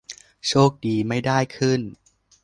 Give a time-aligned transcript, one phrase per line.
[0.47, 1.81] โชคดีไม่ได้ขึ้น